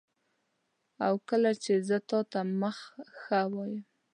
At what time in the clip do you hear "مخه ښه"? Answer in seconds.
2.61-3.39